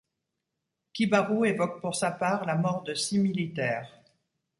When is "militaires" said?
3.19-4.01